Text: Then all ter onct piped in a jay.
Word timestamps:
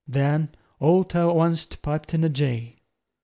Then 0.07 0.49
all 0.79 1.03
ter 1.03 1.25
onct 1.29 1.79
piped 1.83 2.15
in 2.15 2.23
a 2.23 2.29
jay. 2.29 2.79